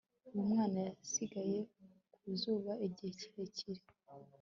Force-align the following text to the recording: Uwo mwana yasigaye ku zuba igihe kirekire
Uwo 0.29 0.43
mwana 0.51 0.79
yasigaye 0.87 1.59
ku 2.15 2.21
zuba 2.39 2.71
igihe 2.87 3.11
kirekire 3.19 3.83